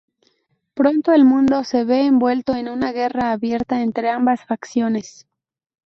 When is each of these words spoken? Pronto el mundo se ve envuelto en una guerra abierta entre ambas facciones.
Pronto 0.73 1.13
el 1.13 1.25
mundo 1.25 1.63
se 1.63 1.83
ve 1.83 2.07
envuelto 2.07 2.55
en 2.55 2.69
una 2.69 2.91
guerra 2.91 3.33
abierta 3.33 3.83
entre 3.83 4.09
ambas 4.09 4.43
facciones. 4.47 5.27